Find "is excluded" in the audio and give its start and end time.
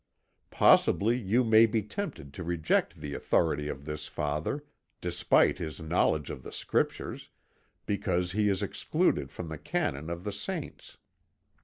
8.49-9.31